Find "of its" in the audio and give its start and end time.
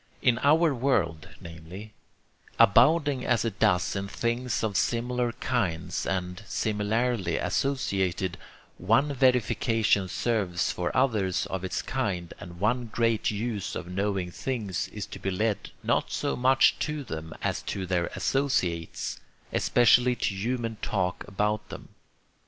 11.51-11.83